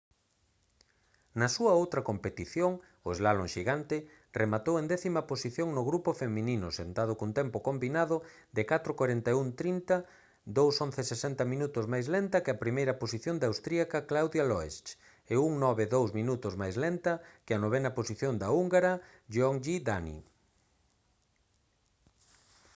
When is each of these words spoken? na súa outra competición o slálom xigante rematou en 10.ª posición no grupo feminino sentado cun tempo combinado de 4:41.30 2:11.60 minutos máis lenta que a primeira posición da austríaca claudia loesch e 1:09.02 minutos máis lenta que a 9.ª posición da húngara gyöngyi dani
na 1.39 1.47
súa 1.55 1.73
outra 1.81 2.01
competición 2.09 2.71
o 3.07 3.09
slálom 3.17 3.47
xigante 3.55 3.97
rematou 4.41 4.75
en 4.81 4.85
10.ª 4.93 5.23
posición 5.31 5.67
no 5.75 5.83
grupo 5.89 6.11
feminino 6.21 6.67
sentado 6.79 7.11
cun 7.19 7.31
tempo 7.39 7.57
combinado 7.67 8.15
de 8.55 8.63
4:41.30 8.69 9.97
2:11.60 10.59 11.51
minutos 11.53 11.85
máis 11.93 12.05
lenta 12.15 12.37
que 12.43 12.51
a 12.53 12.61
primeira 12.63 12.93
posición 13.03 13.35
da 13.37 13.49
austríaca 13.51 14.05
claudia 14.09 14.43
loesch 14.51 14.87
e 15.31 15.33
1:09.02 15.35 16.19
minutos 16.19 16.53
máis 16.61 16.75
lenta 16.85 17.13
que 17.45 17.53
a 17.57 17.61
9.ª 17.63 17.89
posición 17.99 18.33
da 18.41 18.47
húngara 18.57 18.93
gyöngyi 19.33 19.75
dani 19.89 20.17